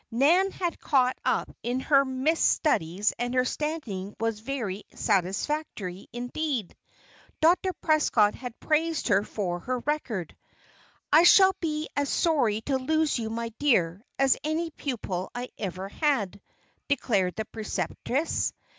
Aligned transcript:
Nan 0.09 0.49
had 0.49 0.79
caught 0.79 1.15
up 1.23 1.55
in 1.61 1.79
her 1.81 2.03
missed 2.03 2.43
studies 2.49 3.13
and 3.19 3.35
her 3.35 3.45
standing 3.45 4.15
was 4.19 4.39
very 4.39 4.83
satisfactory, 4.95 6.07
indeed. 6.11 6.75
Dr. 7.39 7.71
Prescott 7.73 8.33
had 8.33 8.59
praised 8.59 9.09
her 9.09 9.23
for 9.23 9.59
her 9.59 9.77
record. 9.81 10.35
"I 11.13 11.21
shall 11.21 11.53
be 11.59 11.87
as 11.95 12.09
sorry 12.09 12.61
to 12.61 12.79
lose 12.79 13.19
you, 13.19 13.29
my 13.29 13.49
dear, 13.59 14.01
as 14.17 14.37
any 14.43 14.71
pupil 14.71 15.29
I 15.35 15.49
ever 15.59 15.89
had," 15.89 16.41
declared 16.87 17.35
the 17.35 17.45
preceptress. 17.45 18.53